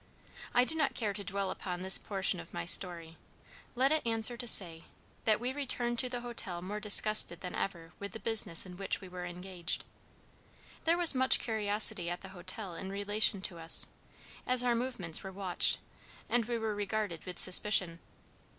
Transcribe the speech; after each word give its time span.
I 0.55 0.63
do 0.63 0.73
not 0.73 0.95
care 0.95 1.13
to 1.13 1.23
dwell 1.23 1.51
upon 1.51 1.83
this 1.83 1.99
portion 1.99 2.39
of 2.39 2.55
my 2.55 2.65
story. 2.65 3.17
Let 3.75 3.91
it 3.91 4.01
answer 4.03 4.35
to 4.35 4.47
say, 4.47 4.85
that 5.25 5.39
we 5.39 5.53
returned 5.53 5.99
to 5.99 6.09
the 6.09 6.21
hotel 6.21 6.59
more 6.63 6.79
disgusted 6.79 7.41
than 7.41 7.53
ever 7.53 7.93
with 7.99 8.13
the 8.13 8.19
business 8.19 8.65
in 8.65 8.77
which 8.77 8.99
we 8.99 9.07
were 9.07 9.25
engaged. 9.25 9.85
There 10.85 10.97
was 10.97 11.13
much 11.13 11.37
curiosity 11.37 12.09
at 12.09 12.21
the 12.21 12.29
hotel 12.29 12.73
in 12.73 12.89
relation 12.89 13.41
to 13.41 13.59
us, 13.59 13.89
as 14.47 14.63
our 14.63 14.73
movements 14.73 15.21
were 15.21 15.31
watched, 15.31 15.77
and 16.27 16.45
we 16.45 16.57
were 16.57 16.73
regarded 16.73 17.23
with 17.27 17.37
suspicion. 17.37 17.99